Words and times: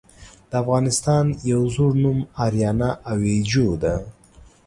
د 0.49 0.51
افغانستان 0.63 1.25
يو 1.51 1.61
ﺯوړ 1.73 1.91
نوم 2.03 2.19
آريانا 2.45 2.89
آويجو 3.13 3.67
ده. 3.81 3.95